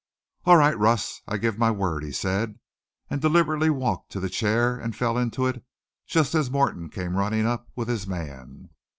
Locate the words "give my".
1.37-1.69